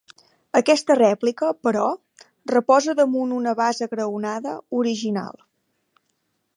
Aquesta 0.59 0.95
rèplica, 0.99 1.49
però, 1.67 1.83
reposa 2.53 2.97
damunt 3.01 3.37
una 3.41 3.55
basa 3.61 3.89
graonada, 3.95 4.57
original. 4.81 5.43